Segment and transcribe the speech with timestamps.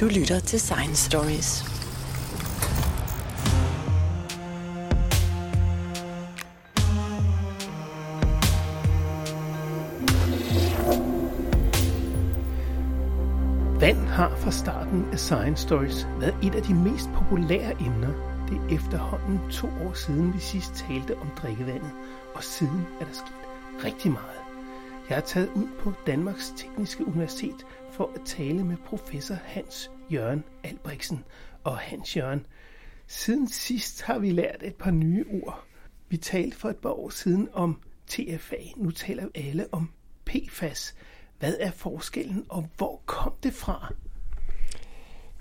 [0.00, 1.64] Du lytter til Science Stories.
[13.80, 18.12] Vand har fra starten af Science Stories været et af de mest populære emner.
[18.48, 21.90] Det er efterhånden to år siden, vi sidst talte om drikkevandet,
[22.34, 24.37] og siden er der sket rigtig meget.
[25.10, 30.44] Jeg er taget ud på Danmarks Tekniske Universitet for at tale med professor Hans Jørgen
[30.64, 31.24] Albrechtsen.
[31.64, 32.46] Og Hans Jørgen,
[33.06, 35.64] siden sidst har vi lært et par nye ord.
[36.08, 39.90] Vi talte for et par år siden om TFA, nu taler alle om
[40.24, 40.94] PFAS.
[41.38, 43.92] Hvad er forskellen, og hvor kom det fra?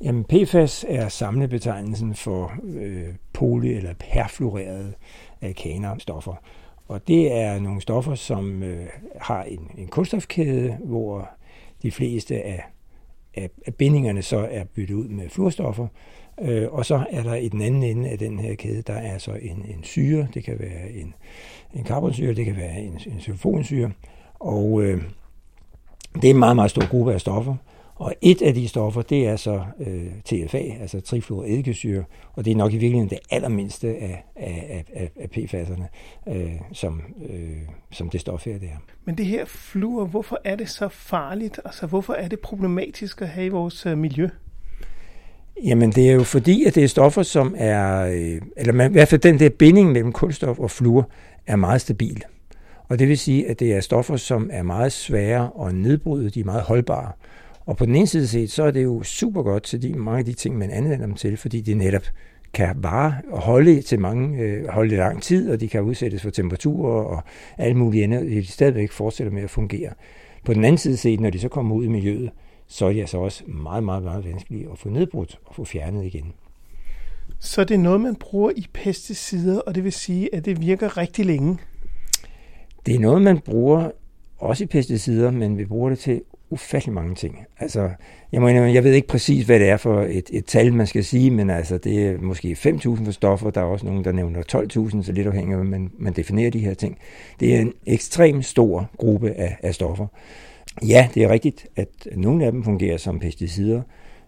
[0.02, 6.36] Jamen, PFAS er samlebetegnelsen for øh, poly- eller perfluorerede øh, alkanerstoffer.
[6.88, 8.86] Og det er nogle stoffer, som øh,
[9.22, 11.30] har en, en kulstofkæde, hvor
[11.82, 12.64] de fleste af,
[13.36, 15.88] af, af bindingerne så er byttet ud med fluorstoffer.
[16.42, 19.18] Øh, og så er der i den anden ende af den her kæde, der er
[19.18, 20.28] så en, en syre.
[20.34, 21.14] Det kan være en,
[21.74, 23.92] en karbonsyre, det kan være en, en sulfonsyre.
[24.34, 25.02] Og øh,
[26.16, 27.56] det er en meget, meget stor gruppe af stoffer.
[27.98, 32.56] Og et af de stoffer, det er så øh, TFA, altså trifluoredikesyre, og det er
[32.56, 35.84] nok i virkeligheden det allermindste af, af, af, af PFAS'erne,
[36.32, 37.58] øh, som, øh,
[37.92, 38.78] som det stof her det er.
[39.06, 41.60] Men det her fluor, hvorfor er det så farligt?
[41.66, 44.30] Altså, hvorfor er det problematisk at have i vores øh, miljø?
[45.64, 48.94] Jamen, det er jo fordi, at det er stoffer, som er, øh, eller man, i
[48.94, 51.10] hvert fald den der binding mellem kulstof og fluor,
[51.48, 52.24] er meget stabil.
[52.90, 56.40] Og det vil sige, at det er stoffer, som er meget svære at nedbryde, de
[56.40, 57.12] er meget holdbare.
[57.68, 60.20] Og på den ene side set, så er det jo super godt til de, mange
[60.20, 62.04] af de ting, man anvender dem til, fordi de netop
[62.54, 66.22] kan vare og holde til mange, øh, holde i lang tid, og de kan udsættes
[66.22, 67.24] for temperaturer og
[67.58, 69.94] alt muligt andet, og de stadigvæk fortsætter med at fungere.
[70.46, 72.32] På den anden side set, når de så kommer ud i miljøet,
[72.68, 76.06] så er de altså også meget, meget, meget vanskelige at få nedbrudt og få fjernet
[76.06, 76.34] igen.
[77.40, 80.98] Så det er noget, man bruger i pesticider, og det vil sige, at det virker
[80.98, 81.58] rigtig længe?
[82.86, 83.92] Det er noget, man bruger
[84.38, 87.46] også i pesticider, men vi bruger det til ufattelig mange ting.
[87.60, 87.90] Altså,
[88.32, 91.04] jeg, må, jeg ved ikke præcis, hvad det er for et, et tal, man skal
[91.04, 93.50] sige, men altså, det er måske 5.000 for stoffer.
[93.50, 96.50] Der er også nogen, der nævner 12.000, så lidt afhængig af, hvordan man, man definerer
[96.52, 96.98] de her ting.
[97.40, 100.08] Det er en ekstremt stor gruppe af, af stoffer.
[100.88, 103.82] Ja, det er rigtigt, at nogle af dem fungerer som pesticider.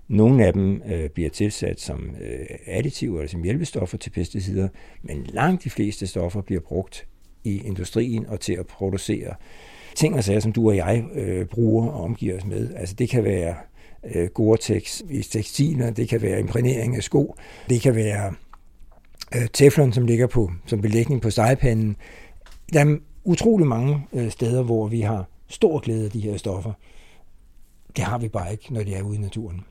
[0.08, 4.68] Nogle af dem øh, bliver tilsat som øh, additiver eller som hjælpestoffer til pesticider,
[5.02, 7.06] men langt de fleste stoffer bliver brugt
[7.44, 9.34] i industrien og til at producere
[9.96, 12.76] ting og sager, som du og jeg øh, bruger og omgiver os med.
[12.76, 13.56] Altså det kan være
[14.16, 17.36] øh, Gore-Tex i tekstiler, det kan være imprægnering af sko,
[17.70, 18.34] det kan være
[19.36, 21.96] øh, teflon, som ligger på som belægning på stegepanden.
[22.74, 26.74] Der er utrolig mange øh, steder, hvor vi har stor glæde af de her stoffer.
[27.96, 29.62] Det har vi bare ikke, når de er ude i naturen.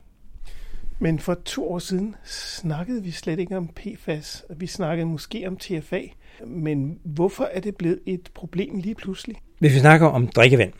[1.01, 4.45] Men for to år siden snakkede vi slet ikke om PFAS.
[4.57, 6.01] Vi snakkede måske om TFA.
[6.45, 9.35] Men hvorfor er det blevet et problem lige pludselig?
[9.59, 10.73] Hvis vi snakker om drikkevand,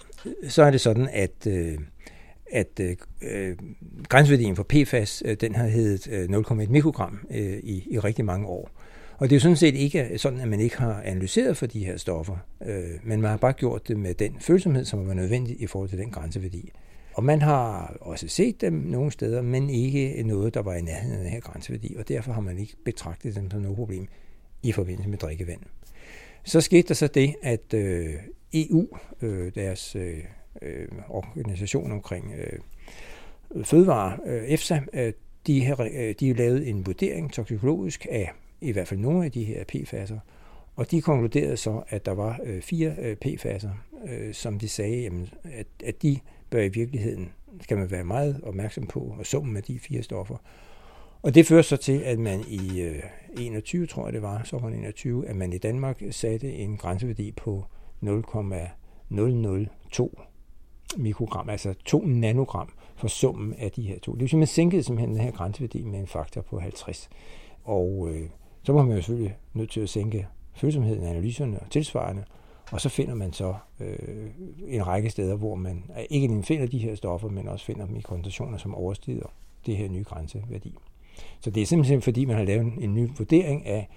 [0.48, 1.78] så er det sådan, at, øh,
[2.52, 3.58] at øh, øh
[4.10, 8.48] grænseværdien for PFAS, øh, den har heddet øh, 0,1 mikrogram øh, i, i rigtig mange
[8.48, 8.70] år.
[9.18, 11.86] Og det er jo sådan set ikke sådan, at man ikke har analyseret for de
[11.86, 15.62] her stoffer, øh, men man har bare gjort det med den følsomhed, som var nødvendig
[15.62, 16.72] i forhold til den grænseværdi.
[17.14, 21.18] Og man har også set dem nogle steder, men ikke noget, der var i nærheden
[21.18, 24.08] af den her grænseværdi, og derfor har man ikke betragtet dem som noget problem
[24.64, 25.60] i forbindelse med drikkevand.
[26.50, 28.14] Så skete der så det, at øh,
[28.54, 28.88] EU,
[29.22, 30.18] øh, deres øh,
[30.62, 32.60] øh, organisation omkring øh,
[33.66, 35.14] fødevare, øh, EFSA, øh,
[35.48, 39.32] de har øh, de har lavet en vurdering toksikologisk af i hvert fald nogle af
[39.32, 40.20] de her PFAS'er,
[40.76, 43.70] og de konkluderede så, at der var øh, fire øh, PFAS'er,
[44.10, 47.30] øh, som de sagde, jamen, at, at de bør i virkeligheden,
[47.62, 50.38] skal man være meget opmærksom på, og summen af de fire stoffer.
[51.22, 53.04] Og det fører så til, at man i øh,
[53.38, 57.66] 21, tror jeg det var, sommeren 21, at man i Danmark satte en grænseværdi på
[58.02, 60.20] 0,002
[60.98, 64.12] mikrogram, altså 2 nanogram for summen af de her to.
[64.12, 67.10] Det hvis man sænkede simpelthen den her grænseværdi med en faktor på 50.
[67.64, 68.30] Og øh,
[68.64, 72.24] så var man jo selvfølgelig nødt til at sænke følsomheden af analyserne og tilsvarende,
[72.72, 74.30] og så finder man så øh,
[74.68, 78.02] en række steder, hvor man ikke finder de her stoffer, men også finder dem i
[78.02, 79.34] koncentrationer, som overstiger
[79.66, 80.76] det her nye grænseværdi.
[81.42, 83.90] Så det er simpelthen fordi, man har lavet en, ny vurdering af,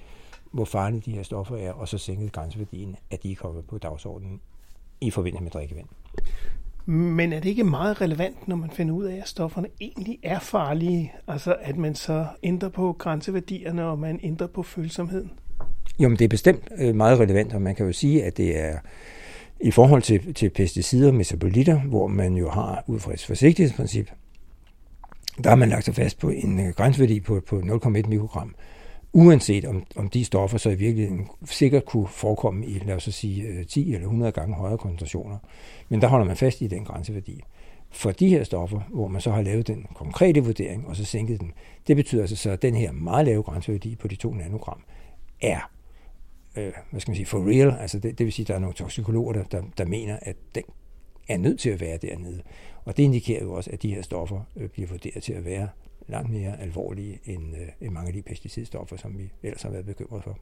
[0.53, 3.79] hvor farlige de her stoffer er, og så sænket grænseværdien, at de er kommet på
[3.79, 4.41] dagsordenen
[5.01, 5.87] i forbindelse med drikkevand.
[6.87, 10.39] Men er det ikke meget relevant, når man finder ud af, at stofferne egentlig er
[10.39, 11.13] farlige?
[11.29, 15.31] Altså at man så ændrer på grænseværdierne, og man ændrer på følsomheden?
[15.99, 18.61] Jo, men det er bestemt øh, meget relevant, og man kan jo sige, at det
[18.61, 18.79] er
[19.61, 24.11] i forhold til, til pesticider, metabolitter, hvor man jo har ud fra et forsigtighedsprincip
[25.45, 28.55] der har man lagt sig fast på en øh, grænseværdi på, på 0,1 mikrogram,
[29.13, 33.43] uanset om, om de stoffer så i virkeligheden sikkert kunne forekomme i, lad os sige,
[33.43, 35.39] øh, 10 eller 100 gange højere koncentrationer.
[35.89, 37.41] Men der holder man fast i den grænseværdi.
[37.91, 41.41] For de her stoffer, hvor man så har lavet den konkrete vurdering, og så sænket
[41.41, 41.53] den,
[41.87, 44.81] det betyder altså så, at den her meget lave grænseværdi på de 2 nanogram
[45.41, 45.71] er
[46.57, 47.77] øh, hvad skal man sige, for real.
[47.81, 50.37] Altså det, det vil sige, at der er nogle toksikologer, der, der, der mener, at
[50.55, 50.63] den
[51.29, 52.43] er nødt til at være dernede.
[52.85, 55.69] Og det indikerer jo også, at de her stoffer øh, bliver vurderet til at være
[56.09, 59.87] langt mere alvorlige end, øh, end mange af de pesticidstoffer, som vi ellers har været
[59.87, 60.39] bekymret for.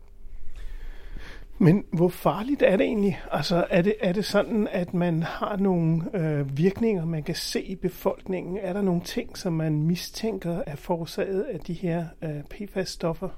[1.59, 3.21] Men hvor farligt er det egentlig?
[3.31, 7.63] Altså er det, er det sådan, at man har nogle øh, virkninger, man kan se
[7.63, 8.59] i befolkningen?
[8.63, 13.29] Er der nogle ting, som man mistænker er forårsaget af de her øh, PFAS-stoffer?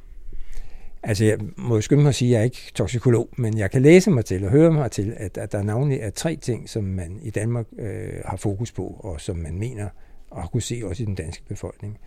[1.02, 3.70] Altså, jeg må jo skynde mig at sige, at jeg er ikke toksikolog, men jeg
[3.70, 6.68] kan læse mig til og høre mig til, at, at der navnlig er tre ting,
[6.68, 9.88] som man i Danmark øh, har fokus på, og som man mener
[10.30, 11.98] og har kunne se også i den danske befolkning.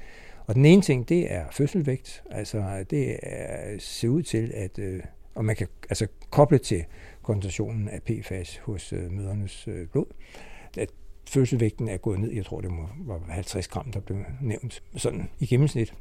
[0.47, 2.23] Og den ene ting, det er fødselvægt.
[2.31, 5.03] Altså, det er, ser ud til, at øh,
[5.35, 6.85] og man kan altså koble til
[7.21, 10.05] koncentrationen af PFAS hos øh, mødernes øh, blod,
[10.77, 10.89] at
[11.29, 15.45] fødselvægten er gået ned, jeg tror det var 50 gram, der blev nævnt, sådan i
[15.45, 15.93] gennemsnit.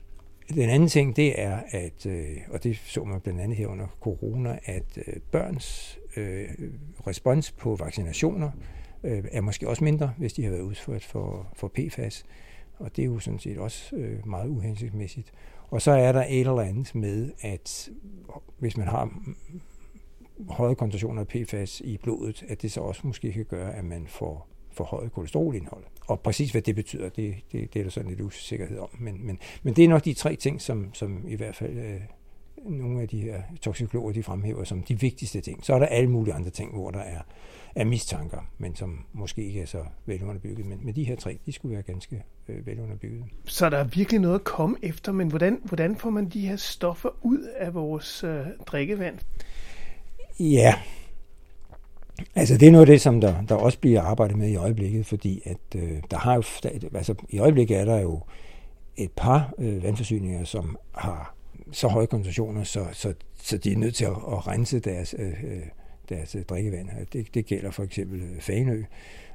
[0.48, 3.86] Den anden ting, det er, at, øh, og det så man blandt andet her under
[4.00, 6.48] corona, at øh, børns øh,
[7.06, 8.50] respons på vaccinationer
[9.04, 12.24] øh, er måske også mindre, hvis de har været udsat for, for PFAS.
[12.78, 15.32] Og det er jo sådan set også øh, meget uhensigtsmæssigt.
[15.70, 17.90] Og så er der et eller andet med, at
[18.58, 19.18] hvis man har
[20.48, 24.06] høje koncentrationer af PFAS i blodet, at det så også måske kan gøre, at man
[24.06, 25.84] får for højt kolesterolindhold.
[26.06, 28.88] Og præcis hvad det betyder, det, det, det er der sådan lidt usikkerhed om.
[28.98, 32.00] Men, men, men det er nok de tre ting, som, som i hvert fald øh,
[32.64, 35.64] nogle af de her toksikologer de fremhæver som de vigtigste ting.
[35.64, 37.20] Så er der alle mulige andre ting, hvor der er,
[37.74, 40.66] er mistanker, men som måske ikke er så velunderbygget.
[40.66, 43.24] Men, men de her tre, de skulle være ganske øh, velunderbygget.
[43.44, 46.56] Så der er virkelig noget at komme efter, men hvordan, hvordan får man de her
[46.56, 49.18] stoffer ud af vores øh, drikkevand?
[50.40, 50.74] Ja,
[52.34, 55.06] Altså det er noget af det, som der, der også bliver arbejdet med i øjeblikket,
[55.06, 56.42] fordi at øh, der har jo,
[56.94, 58.20] altså i øjeblikket er der jo
[58.96, 61.34] et par øh, vandforsyninger, som har
[61.72, 65.28] så høje koncentrationer, så, så, så de er nødt til at, at rense deres, øh,
[65.44, 65.62] øh
[66.08, 66.88] deres øh, drikkevand.
[67.12, 68.82] Det, det gælder for eksempel Faneø,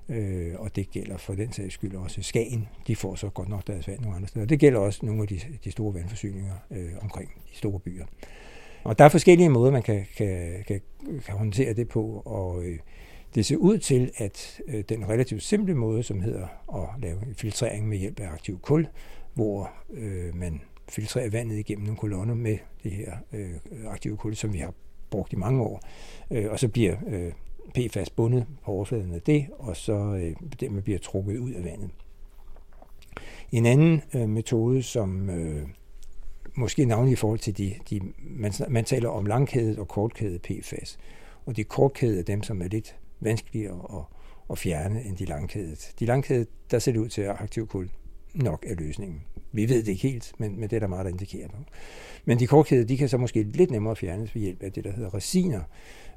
[0.08, 2.68] Fanø, øh, og det gælder for den sags skyld også Skagen.
[2.88, 4.46] De får så godt nok deres vand nogle andre steder.
[4.46, 8.06] Det gælder også nogle af de, de store vandforsyninger øh, omkring de store byer.
[8.84, 10.82] Og der er forskellige måder, man kan, kan, kan,
[11.26, 12.80] kan håndtere det på, og øh,
[13.36, 17.90] det ser ud til, at øh, den relativt simple måde, som hedder at lave filtrering
[17.90, 18.88] med hjælp af aktiv kul,
[19.34, 23.54] hvor øh, man filtrerer vandet igennem nogle kolonner med det her øh,
[23.88, 24.74] aktive kul, som vi har
[25.10, 25.82] brugt i mange år,
[26.32, 27.32] øh, og så bliver øh,
[27.76, 31.90] PFAS bundet på overfladen af det, og så øh, dermed bliver trukket ud af vandet.
[33.52, 35.68] En anden øh, metode, som øh,
[36.56, 40.98] måske navnlig i forhold til de, de man, man taler om langkædet og kortkædet PFAS,
[41.46, 44.04] og de kortkædede er dem, som er lidt vanskeligere at,
[44.52, 45.76] at fjerne end de langkædede.
[46.00, 47.90] De langkædede, der ser det ud til at aktiv kul
[48.36, 49.22] nok er løsningen.
[49.52, 51.58] Vi ved det ikke helt, men, men det er der meget, der indikerer på.
[52.26, 54.92] Men de kortkædede, de kan så måske lidt nemmere fjernes ved hjælp af det, der
[54.92, 55.62] hedder resiner,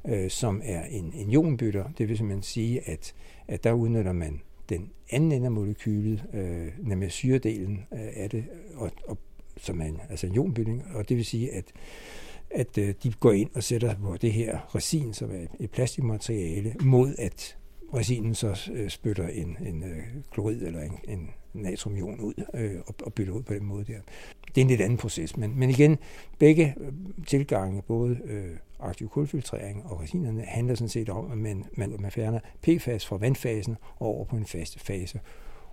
[0.08, 1.84] øh, som er en, en ionbytter.
[1.98, 3.14] Det vil simpelthen sige, at,
[3.48, 8.44] at der udnytter man den anden ende af molekylet, øh, nemlig syredelen øh, af det,
[8.74, 9.18] og, og
[9.62, 11.64] som er en, altså en ionbytning, og det vil sige, at,
[12.50, 16.74] at øh, de går ind og sætter på det her resin, som er et plastikmateriale,
[16.80, 17.56] mod at
[17.94, 22.94] resinen så øh, spytter en, en øh, klorid eller en, en natriumion ud øh, og,
[23.02, 23.98] og bytter ud på den måde der.
[24.54, 25.98] Det er en lidt anden proces, men, men igen,
[26.38, 26.92] begge øh,
[27.26, 32.10] tilgange, både øh, aktiv kulfiltrering og resinerne, handler sådan set om, at man, man, man
[32.10, 35.20] fjerner PFAS fra vandfasen og over på en fast fase.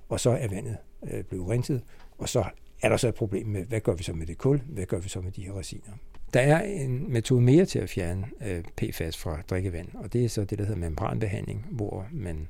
[0.10, 0.78] Og så er vandet
[1.12, 1.82] øh, blevet renset,
[2.18, 2.44] og så
[2.82, 5.00] er der så et problem med, hvad gør vi så med det kul, hvad gør
[5.00, 5.92] vi så med de her resiner.
[6.34, 10.30] Der er en metode mere til at fjerne øh, PFAS fra drikkevand, og det er
[10.30, 12.48] så det, der hedder membranbehandling, hvor man,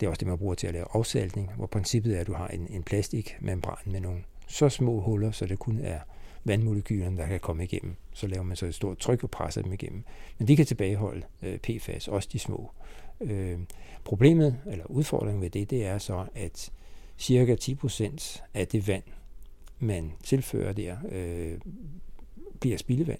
[0.00, 2.32] det er også det, man bruger til at lave afsaltning, hvor princippet er, at du
[2.32, 5.98] har en, en plastikmembran med nogle så små huller, så det kun er
[6.44, 7.96] vandmolekylerne, der kan komme igennem.
[8.12, 10.04] Så laver man så et stort tryk og presser dem igennem.
[10.38, 12.70] Men de kan tilbageholde øh, PFAS, også de små.
[13.20, 13.58] Øh,
[14.04, 16.72] problemet, eller udfordringen ved det, det er så, at
[17.18, 19.02] cirka 10% af det vand,
[19.82, 21.58] man tilfører der, øh,
[22.60, 23.18] bliver spildevand,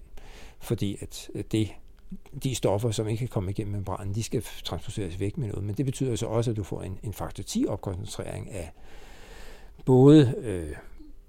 [0.59, 1.69] fordi at øh, det,
[2.43, 5.63] de stoffer, som ikke kan komme igennem membranen, de skal transporteres væk med noget.
[5.63, 8.71] Men det betyder så også, at du får en, en faktor 10 opkoncentrering af
[9.85, 10.75] både, øh,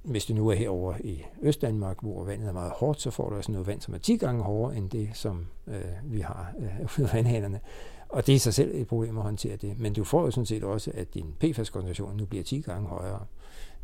[0.03, 3.37] hvis du nu er herover i Østdanmark, hvor vandet er meget hårdt, så får du
[3.37, 6.81] også noget vand, som er 10 gange hårdere end det, som øh, vi har øh,
[6.99, 7.61] ude af vandhanerne.
[8.09, 9.79] Og det er i sig selv et problem at håndtere det.
[9.79, 13.27] Men du får jo sådan set også, at din PFAS-koncentration nu bliver 10 gange højere.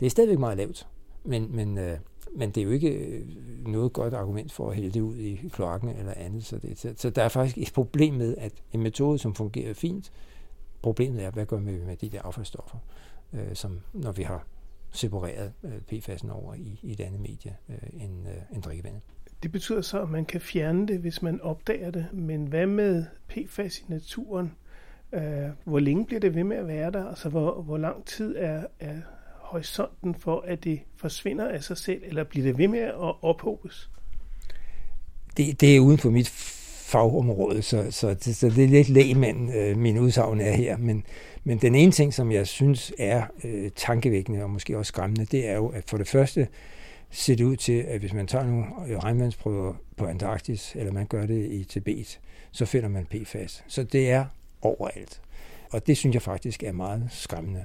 [0.00, 0.86] Det er stadigvæk meget lavt,
[1.24, 1.98] men, men, øh,
[2.32, 3.26] men det er jo ikke øh,
[3.66, 6.44] noget godt argument for at hælde det ud i kloakken eller andet.
[6.44, 9.74] Så, det, så, så der er faktisk et problem med, at en metode, som fungerer
[9.74, 10.12] fint,
[10.82, 12.78] problemet er, hvad gør vi med de der affaldsstoffer,
[13.32, 14.46] øh, som når vi har
[14.92, 19.02] separeret øh, PFAS'en over i, i et andet medie øh, end, øh, end drikkevandet.
[19.42, 22.06] Det betyder så, at man kan fjerne det, hvis man opdager det.
[22.12, 24.52] Men hvad med PFAS i naturen?
[25.12, 27.04] Øh, hvor længe bliver det ved med at være der?
[27.04, 29.00] Altså, hvor, hvor lang tid er, er
[29.50, 33.90] horisonten for, at det forsvinder af sig selv, eller bliver det ved med at ophobes?
[35.36, 36.28] Det, det er uden for mit
[36.90, 40.76] fagområde, så, så, det, så det er lidt lægmand, øh, min udsagn er her.
[40.76, 41.04] Men,
[41.44, 45.48] men den ene ting, som jeg synes er øh, tankevækkende og måske også skræmmende, det
[45.48, 46.48] er jo, at for det første
[47.10, 51.06] ser det ud til, at hvis man tager nogle øh, regnvandsprøver på Antarktis, eller man
[51.06, 52.20] gør det i Tibet,
[52.52, 53.64] så finder man PFAS.
[53.68, 54.24] Så det er
[54.62, 55.20] overalt.
[55.70, 57.64] Og det synes jeg faktisk er meget skræmmende.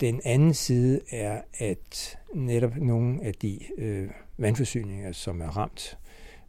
[0.00, 5.98] Den anden side er, at netop nogle af de øh, vandforsyninger, som er ramt,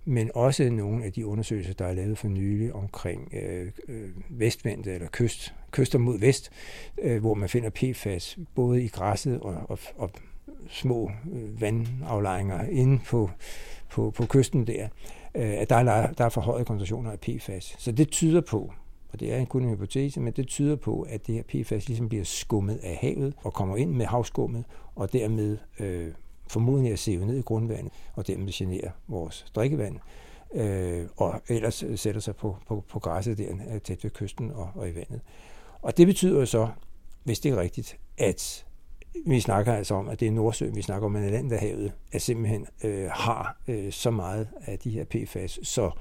[0.06, 4.94] men også nogle af de undersøgelser, der er lavet for nylig omkring øh, øh, vestvendte
[4.94, 6.52] eller kyst, kyster mod vest,
[7.02, 10.12] øh, hvor man finder PFAS både i græsset og, og, og
[10.70, 13.30] små øh, vandaflejringer inde på,
[13.90, 14.88] på, på kysten der,
[15.36, 17.76] øh, at der er, der er forhøjet koncentrationer af PFAS.
[17.78, 18.74] Så det tyder på,
[19.14, 22.10] og det er kun en hypotese, men det tyder på, at det her PFAS ligesom
[22.10, 24.64] bliver skummet af havet og kommer ind med havskummet,
[24.96, 26.12] og dermed øh,
[26.48, 29.98] formodentlig at sive ned i grundvandet, og dermed generer vores drikkevand,
[30.54, 34.70] øh, og ellers sætter sig på, på, på græsset der øh, tæt ved kysten og,
[34.76, 35.22] og i vandet.
[35.82, 36.68] Og det betyder jo så,
[37.24, 38.66] hvis det er rigtigt, at
[39.26, 42.68] vi snakker altså om, at det er Nordsøen, vi snakker om, at Atlanterhavet er simpelthen
[42.84, 45.92] øh, har øh, så meget af de her PFAS, så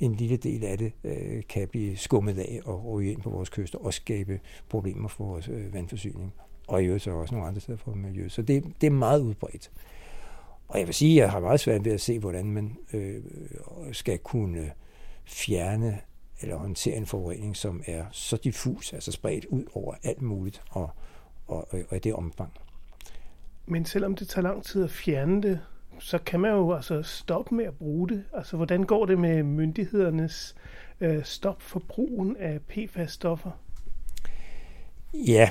[0.00, 3.48] en lille del af det øh, kan blive skummet af og ryge ind på vores
[3.48, 6.34] kyster og skabe problemer for vores øh, vandforsyning.
[6.68, 8.32] Og i øvrigt så også nogle andre steder for miljøet.
[8.32, 9.70] Så det, det er meget udbredt.
[10.68, 13.22] Og jeg vil sige, at jeg har meget svært ved at se, hvordan man øh,
[13.92, 14.72] skal kunne
[15.24, 16.00] fjerne
[16.40, 20.90] eller håndtere en forurening, som er så diffus, altså spredt ud over alt muligt, og,
[21.46, 22.52] og, og i det omfang.
[23.66, 25.60] Men selvom det tager lang tid at fjerne det,
[25.98, 28.24] så kan man jo altså stoppe med at bruge det.
[28.32, 30.54] Altså, hvordan går det med myndighedernes
[31.00, 33.50] øh, stop for brugen af PFAS-stoffer?
[35.14, 35.50] Ja,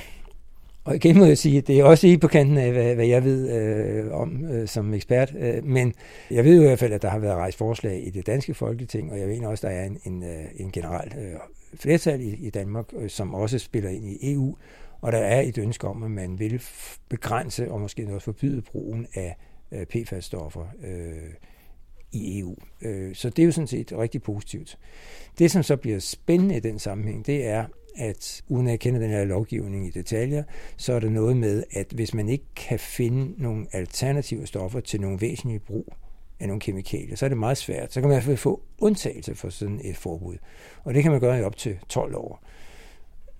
[0.84, 3.06] og igen må jeg sige, at det er også i på kanten af, hvad, hvad
[3.06, 5.34] jeg ved øh, om øh, som ekspert.
[5.38, 5.94] Øh, men
[6.30, 8.54] jeg ved jo i hvert fald, at der har været rejst forslag i det danske
[8.54, 11.34] folketing, og jeg ved også, at der er en, en, øh, en generel øh,
[11.74, 14.56] flertal i, i Danmark, øh, som også spiller ind i EU.
[15.00, 16.62] Og der er et ønske om, at man vil
[17.08, 19.36] begrænse og måske også forbyde brugen af
[19.74, 21.34] øh, PFAS-stoffer øh,
[22.12, 22.56] i EU.
[22.82, 24.78] Øh, så det er jo sådan set rigtig positivt.
[25.38, 27.64] Det, som så bliver spændende i den sammenhæng, det er,
[27.96, 30.42] at uden at kende den her lovgivning i detaljer,
[30.76, 35.00] så er der noget med, at hvis man ikke kan finde nogle alternative stoffer til
[35.00, 35.94] nogle væsentlige brug
[36.40, 37.92] af nogle kemikalier, så er det meget svært.
[37.92, 40.36] Så kan man i hvert fald få undtagelse for sådan et forbud.
[40.84, 42.42] Og det kan man gøre i op til 12 år.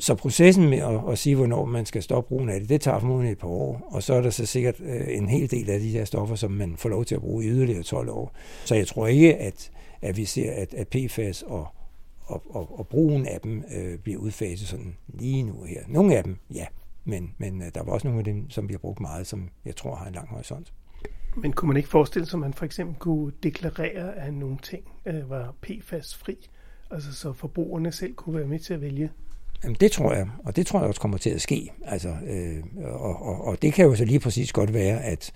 [0.00, 2.98] Så processen med at, at sige, hvornår man skal stoppe brugen af det, det tager
[2.98, 5.80] formodentlig et par år, og så er der så sikkert øh, en hel del af
[5.80, 8.32] de her stoffer, som man får lov til at bruge i yderligere 12 år.
[8.64, 9.70] Så jeg tror ikke, at,
[10.02, 11.66] at vi ser, at, at PFAS og,
[12.20, 15.80] og, og, og brugen af dem øh, bliver udfaset sådan lige nu her.
[15.88, 16.66] Nogle af dem, ja,
[17.04, 19.48] men, men øh, der var også nogle af dem, som vi har brugt meget, som
[19.64, 20.72] jeg tror har en lang horisont.
[21.36, 24.84] Men kunne man ikke forestille sig, at man for eksempel kunne deklarere, at nogle ting
[25.06, 26.36] øh, var PFAS-fri,
[26.90, 29.10] altså så forbrugerne selv kunne være med til at vælge
[29.64, 31.70] Jamen, det tror jeg, og det tror jeg også kommer til at ske.
[31.84, 35.32] Altså, øh, og, og, og det kan jo så lige præcis godt være, at,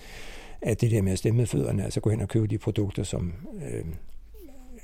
[0.62, 3.02] at det der med at stemme med fødderne, altså gå hen og købe de produkter,
[3.02, 3.32] som
[3.64, 3.84] øh,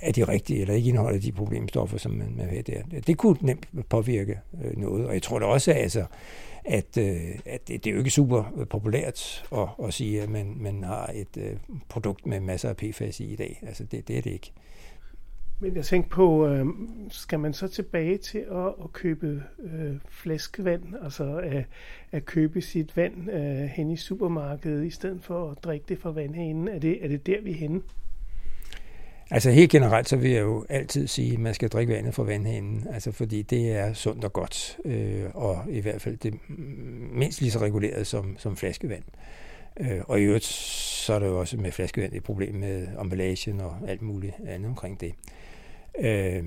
[0.00, 2.82] er de rigtige, eller ikke indeholder de problemstoffer, som man, man har der.
[3.06, 6.04] Det kunne nemt påvirke øh, noget, og jeg tror da også, altså,
[6.64, 10.54] at, øh, at det, det er jo ikke super populært at, at sige, at man,
[10.56, 11.56] man har et øh,
[11.88, 13.62] produkt med masser af PFAS i i dag.
[13.66, 14.52] Altså, det, det er det ikke.
[15.60, 16.66] Men jeg tænkte på, øh,
[17.10, 21.64] skal man så tilbage til at, at købe øh, flaskevand, altså at,
[22.12, 26.10] at købe sit vand øh, hen i supermarkedet, i stedet for at drikke det fra
[26.10, 26.68] vandhanen?
[26.68, 27.82] Er det, er det der, vi er henne?
[29.30, 32.22] Altså helt generelt, så vil jeg jo altid sige, at man skal drikke vandet fra
[32.22, 36.34] vandhanen, altså fordi det er sundt og godt, øh, og i hvert fald det
[37.12, 39.04] mindst lige så reguleret som, som flaskevand.
[39.80, 43.60] Øh, og i øvrigt, så er der jo også med flaskevand et problem med emballagen
[43.60, 45.08] og alt muligt andet omkring det.
[45.08, 45.43] Øh,
[46.00, 46.44] Øh,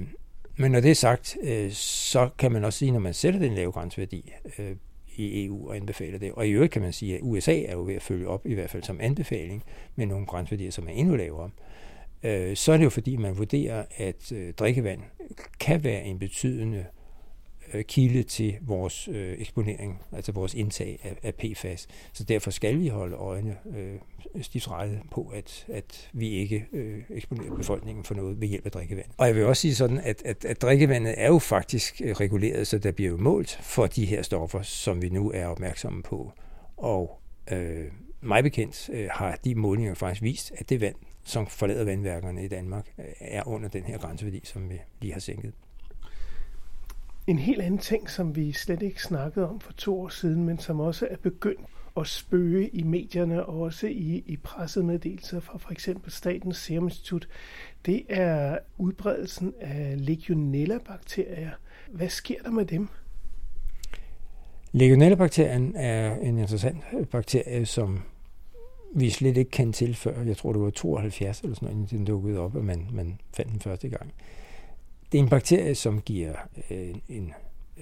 [0.57, 3.53] men når det er sagt, øh, så kan man også sige, når man sætter den
[3.53, 4.75] lave grænseværdi øh,
[5.15, 7.85] i EU og anbefaler det, og i øvrigt kan man sige, at USA er jo
[7.85, 9.63] ved at følge op, i hvert fald som anbefaling,
[9.95, 11.49] med nogle grænseværdier, som er endnu lavere,
[12.23, 15.01] øh, så er det jo fordi, man vurderer, at øh, drikkevand
[15.59, 16.85] kan være en betydende øh,
[17.73, 21.87] Øh, kilde til vores øh, eksponering, altså vores indtag af, af PFAS.
[22.13, 23.95] Så derfor skal vi holde øjnene øh,
[24.41, 24.69] stift
[25.11, 29.05] på, at, at vi ikke øh, eksponerer befolkningen for noget ved hjælp af drikkevand.
[29.17, 32.67] Og jeg vil også sige sådan, at, at, at drikkevandet er jo faktisk øh, reguleret,
[32.67, 36.31] så der bliver jo målt for de her stoffer, som vi nu er opmærksomme på.
[36.77, 37.19] Og
[37.51, 37.85] øh,
[38.21, 42.47] mig bekendt øh, har de målinger faktisk vist, at det vand, som forlader vandværkerne i
[42.47, 45.53] Danmark, øh, er under den her grænseværdi, som vi lige har sænket.
[47.27, 50.59] En helt anden ting, som vi slet ikke snakkede om for to år siden, men
[50.59, 51.65] som også er begyndt
[51.97, 57.27] at spøge i medierne og også i, i pressemeddelelser fra for eksempel Statens Serum Institut,
[57.85, 61.51] det er udbredelsen af Legionella-bakterier.
[61.91, 62.87] Hvad sker der med dem?
[64.71, 68.01] Legionella-bakterien er en interessant bakterie, som
[68.95, 70.23] vi slet ikke kendte til før.
[70.23, 73.51] Jeg tror, det var 72 eller sådan noget, den dukkede op, og man, man fandt
[73.51, 74.13] den første gang.
[75.11, 76.33] Det er en bakterie, som giver
[76.69, 77.33] øh, en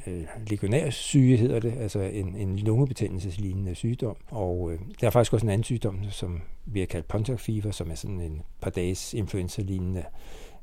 [0.08, 4.17] øh, legionærsyge, hedder det, altså en, en lungebetændelseslignende sygdom.
[4.27, 7.72] Og øh, der er faktisk også en anden sygdom, som vi har kaldt Pontiac fever,
[7.72, 10.03] som er sådan en par dages influenza-lignende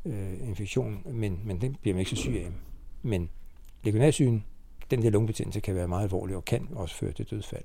[0.04, 2.48] øh, infektion, men, men den bliver man ikke så syg af.
[3.02, 3.30] Men
[3.84, 4.44] legionærsygen,
[4.90, 7.64] den der lungebetændelse kan være meget alvorlig og kan også føre til dødsfald.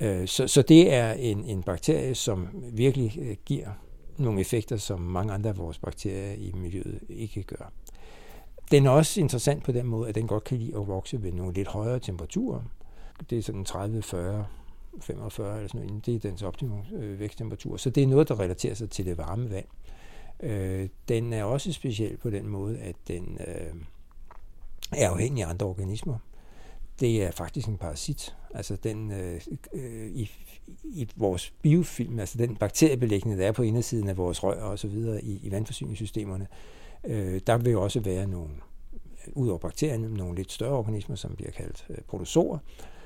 [0.00, 3.68] Øh, så, så det er en, en bakterie, som virkelig øh, giver
[4.18, 7.72] nogle effekter, som mange andre af vores bakterier i miljøet ikke gør.
[8.70, 11.32] Den er også interessant på den måde, at den godt kan lide at vokse ved
[11.32, 12.62] nogle lidt højere temperaturer.
[13.30, 14.46] Det er sådan 30, 40,
[15.00, 16.06] 45 eller sådan noget.
[16.06, 17.76] Det er dens optimum øh, væksttemperatur.
[17.76, 19.66] Så det er noget, der relaterer sig til det varme vand.
[20.40, 23.74] Øh, den er også speciel på den måde, at den øh,
[24.92, 26.18] er afhængig af andre organismer.
[27.00, 28.36] Det er faktisk en parasit.
[28.54, 29.40] Altså den øh,
[29.74, 30.30] øh, i,
[30.84, 34.88] i vores biofilm, altså den bakteriebelægning, der er på indersiden af vores rør og så
[34.88, 36.46] videre i, i vandforsyningssystemerne,
[37.04, 38.50] øh, der vil jo også være nogle,
[39.26, 42.58] øh, ud over bakterierne, nogle lidt større organismer, som bliver kaldt øh, protozoer.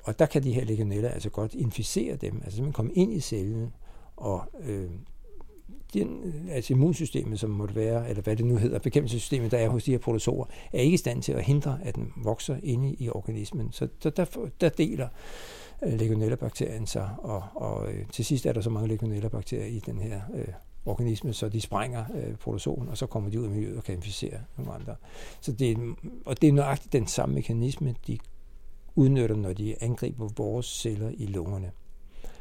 [0.05, 3.21] Og der kan de her legionella altså godt inficere dem, altså simpelthen komme ind i
[3.21, 3.73] cellen
[4.17, 4.91] og øh,
[5.95, 9.85] den, altså immunsystemet, som måtte være, eller hvad det nu hedder, bekæmpelsessystemet, der er hos
[9.85, 13.09] de her protozoer, er ikke i stand til at hindre, at den vokser inde i
[13.09, 13.73] organismen.
[13.73, 14.25] Så der, der,
[14.61, 15.09] der deler
[15.85, 19.99] øh, legionella-bakterien sig, og, og øh, til sidst er der så mange legionella-bakterier i den
[19.99, 20.49] her øh,
[20.87, 23.95] organisme, så de sprænger øh, protozoen, og så kommer de ud i miljøet og kan
[23.95, 24.95] inficere nogle andre.
[25.41, 28.19] Så det er, og det er nøjagtigt den samme mekanisme, de
[28.95, 31.71] udnytter, når de angriber vores celler i lungerne.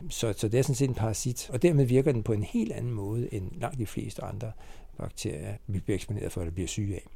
[0.10, 2.72] Så, så det er sådan set en parasit, og dermed virker den på en helt
[2.72, 4.52] anden måde end langt de fleste andre
[4.98, 7.08] bakterier, vi bliver eksponeret for eller bliver syge af.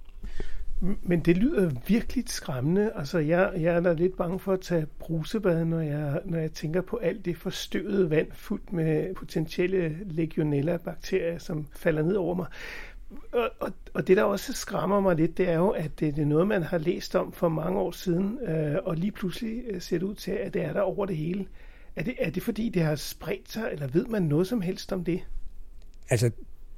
[0.80, 2.92] Men det lyder virkelig skræmmende.
[2.96, 6.52] Altså, jeg, jeg er da lidt bange for at tage brusebad, når jeg, når jeg
[6.52, 12.48] tænker på alt det forstøvede vand fuldt med potentielle legionella-bakterier, som falder ned over mig.
[13.32, 16.22] Og, og, og det, der også skræmmer mig lidt, det er jo, at det, det
[16.22, 19.82] er noget, man har læst om for mange år siden, øh, og lige pludselig øh,
[19.82, 21.46] ser det ud til, at det er der over det hele.
[21.96, 24.94] Er det, er det fordi, det har spredt sig, eller ved man noget som helst
[24.94, 25.22] om det?
[26.10, 26.32] Altså,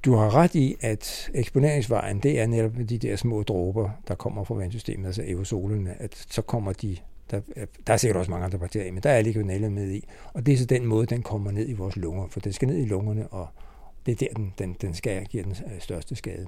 [0.05, 4.43] du har ret i, at eksponeringsvejen, det er netop de der små dråber, der kommer
[4.43, 6.97] fra vandsystemet, altså aerosolerne, at så kommer de,
[7.31, 7.41] der,
[7.87, 10.53] der er sikkert også mange andre bakterier, men der er legionella med i, og det
[10.53, 12.85] er så den måde, den kommer ned i vores lunger, for den skal ned i
[12.85, 13.47] lungerne, og
[14.05, 16.47] det er der, den, den, den skal give den øh, største skade.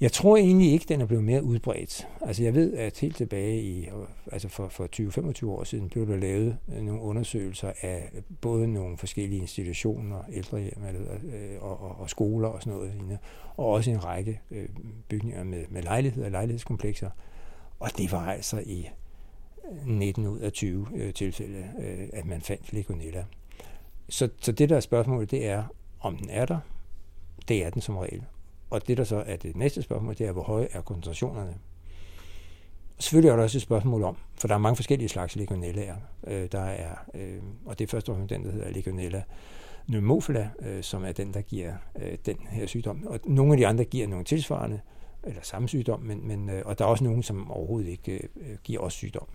[0.00, 2.08] Jeg tror egentlig ikke, den er blevet mere udbredt.
[2.20, 3.88] Altså jeg ved, at helt tilbage i,
[4.32, 4.88] altså for, for
[5.44, 10.84] 20-25 år siden, blev der lavet øh, nogle undersøgelser af både nogle forskellige institutioner, ældrehjem
[10.84, 13.18] øh, og, og, og skoler og sådan noget,
[13.56, 14.68] og også en række øh,
[15.08, 17.10] bygninger med, med lejligheder og lejlighedskomplekser.
[17.80, 18.88] Og det var altså i
[19.86, 21.64] 19 ud af 20 tilfælde,
[22.12, 23.24] at man fandt legionella.
[24.08, 25.64] Så, så det der spørgsmål, det er,
[26.00, 26.58] om den er der.
[27.48, 28.22] Det er den som regel.
[28.70, 31.54] Og det, der så er det næste spørgsmål, det er, hvor høje er koncentrationerne?
[32.98, 35.96] Selvfølgelig er der også et spørgsmål om, for der er mange forskellige slags legionellaer.
[36.26, 39.22] Øh, der er, øh, og det er først og fremmest den, der hedder legionella
[39.86, 43.06] pneumophila, øh, som er den, der giver øh, den her sygdom.
[43.06, 44.80] Og nogle af de andre giver nogle tilsvarende,
[45.24, 48.56] eller samme sygdom, men, men, øh, og der er også nogen, som overhovedet ikke øh,
[48.64, 49.26] giver os sygdom.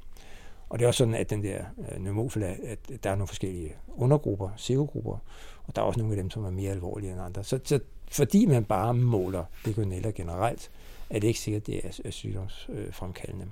[0.72, 2.18] Og det er også sådan, at den der øh,
[2.64, 5.18] at der er nogle forskellige undergrupper, serogrupper,
[5.64, 7.44] og der er også nogle af dem, som er mere alvorlige end andre.
[7.44, 7.80] Så, så
[8.12, 10.72] fordi man bare måler legionella generelt,
[11.10, 13.46] er det ikke sikkert, at det er sygdomsfremkaldende.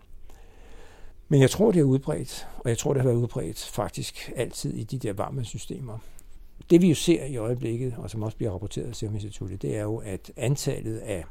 [1.27, 4.73] Men jeg tror, det er udbredt, og jeg tror, det har været udbredt faktisk altid
[4.73, 5.97] i de der varme systemer.
[6.69, 9.77] Det vi jo ser i øjeblikket, og som også bliver rapporteret af Serum Instituttet, det
[9.77, 11.25] er jo, at antallet af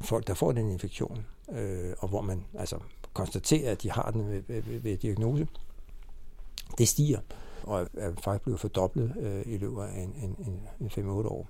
[0.00, 2.78] folk, der får den infektion, øh, og hvor man altså
[3.14, 5.48] konstaterer, at de har den ved, ved, ved diagnose,
[6.78, 7.20] det stiger,
[7.62, 11.48] og er faktisk blevet fordoblet øh, i løbet af en, en, en 5-8 år.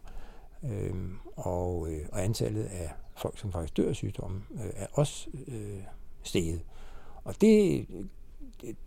[0.65, 5.29] Øhm, og, øh, og antallet af folk, som faktisk dør af sygdommen, øh, er også
[5.49, 5.81] øh,
[6.23, 6.61] steget.
[7.25, 7.87] Og det,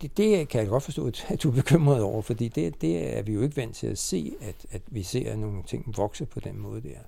[0.00, 3.22] det, det kan jeg godt forstå, at du er bekymret over, fordi det, det er
[3.22, 6.40] vi jo ikke vant til at se, at, at vi ser nogle ting vokse på
[6.40, 6.98] den måde der.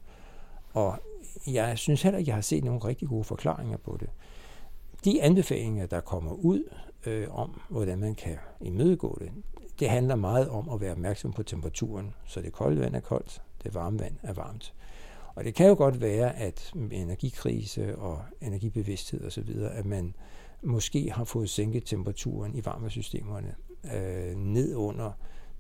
[0.73, 0.99] Og
[1.47, 4.09] jeg synes heller ikke, jeg har set nogle rigtig gode forklaringer på det.
[5.05, 6.65] De anbefalinger, der kommer ud
[7.07, 9.31] øh, om, hvordan man kan imødegå det,
[9.81, 13.43] det handler meget om at være opmærksom på temperaturen, så det kolde vand er koldt,
[13.65, 14.75] det varme vand er varmt.
[15.35, 20.15] Og det kan jo godt være, at med energikrise og energibevidsthed osv., at man
[20.63, 23.55] måske har fået sænket temperaturen i varmesystemerne
[23.95, 25.13] øh, ned under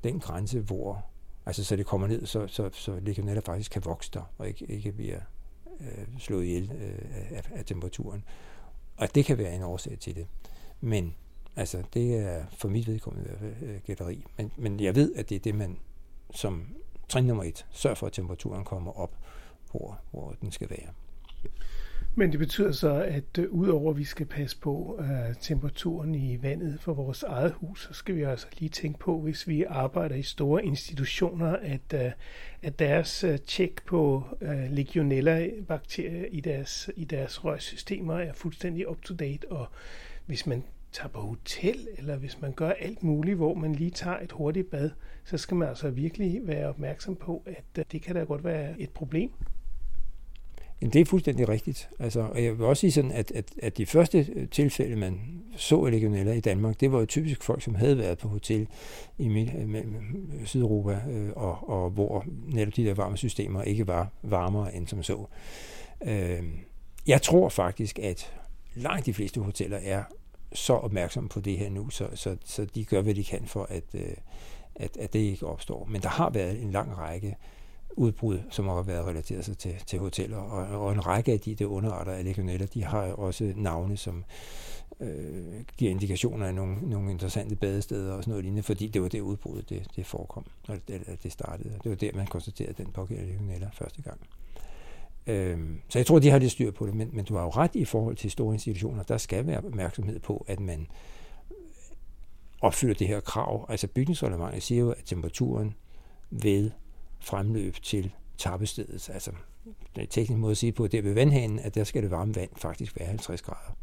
[0.05, 1.05] den grænse, hvor
[1.47, 4.67] altså så det kommer ned, så, så, så legionella faktisk kan vokse der, og ikke,
[4.67, 5.21] ikke bliver
[5.81, 8.25] øh, slået ihjel øh, af, af temperaturen.
[9.01, 10.27] Og det kan være en årsag til det.
[10.81, 11.15] Men
[11.57, 14.25] altså, det er for mit vedkommende i hvert fald øh, gætteri.
[14.37, 15.79] Men, men jeg ved, at det er det, man
[16.35, 16.67] som
[17.09, 19.17] trin nummer et, sørger for, at temperaturen kommer op,
[19.71, 20.89] hvor, hvor den skal være.
[22.15, 26.43] Men det betyder så, at øh, udover at vi skal passe på uh, temperaturen i
[26.43, 30.15] vandet for vores eget hus, så skal vi altså lige tænke på, hvis vi arbejder
[30.17, 32.13] i store institutioner, at, uh,
[32.63, 39.53] at deres uh, tjek på uh, legionella-bakterier i deres, i deres rørsystemer er fuldstændig up-to-date,
[39.53, 39.67] og
[40.27, 44.19] hvis man tager på hotel, eller hvis man gør alt muligt, hvor man lige tager
[44.19, 44.91] et hurtigt bad,
[45.25, 48.81] så skal man altså virkelig være opmærksom på, at uh, det kan da godt være
[48.81, 49.31] et problem.
[50.81, 51.91] Jamen, det er fuldstændig rigtigt.
[51.99, 55.21] Altså, og jeg vil også sige sådan, at, at, at de første øh, tilfælde, man
[55.57, 58.69] så af legionella i Danmark, det var jo typisk folk, som havde været på hotel
[59.19, 59.85] i øh, øh,
[60.45, 65.03] Sydeuropa, øh, og, og hvor netop de der varme systemer ikke var varmere end som
[65.03, 65.27] så.
[66.05, 66.43] Øh,
[67.07, 68.33] jeg tror faktisk, at
[68.75, 70.03] langt de fleste hoteller er
[70.53, 73.67] så opmærksomme på det her nu, så, så, så de gør, hvad de kan for,
[73.71, 74.15] at, øh,
[74.75, 75.89] at, at det ikke opstår.
[75.91, 77.37] Men der har været en lang række
[77.97, 80.37] udbrud, som har været relateret sig til, til hoteller.
[80.37, 84.25] Og, og en række af de der underarter af legionella, de har også navne, som
[85.01, 89.09] øh, giver indikationer af nogle, nogle interessante badesteder og sådan noget lignende, fordi det var
[89.09, 91.79] det udbrud, det, det forekom, når det, det startede.
[91.83, 94.21] Det var der, man konstaterede den pågældende legionella første gang.
[95.27, 97.51] Øhm, så jeg tror, de har lidt styr på det, men, men du har jo
[97.51, 99.03] ret i forhold til store institutioner.
[99.03, 100.87] Der skal være opmærksomhed på, at man
[102.61, 103.67] opfylder det her krav.
[103.69, 105.75] Altså bygningsreglementet siger jo, at temperaturen
[106.31, 106.71] ved
[107.21, 109.11] fremløb til tappestedet.
[109.13, 109.31] Altså,
[109.97, 112.35] det er teknisk måde at sige på, det ved vandhanen, at der skal det varme
[112.35, 113.77] vand faktisk være 50 grader.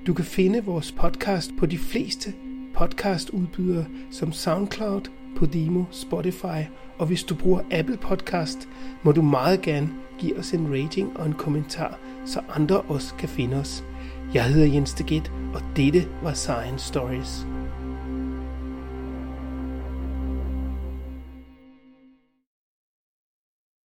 [0.07, 2.35] Du kan finde vores podcast på de fleste
[2.75, 5.03] podcastudbydere som SoundCloud,
[5.37, 6.63] Podimo, Spotify,
[6.99, 8.69] og hvis du bruger Apple Podcast,
[9.03, 13.29] må du meget gerne give os en rating og en kommentar, så andre også kan
[13.29, 13.85] finde os.
[14.35, 17.47] Jeg hedder Jens Deget, og dette var Science Stories.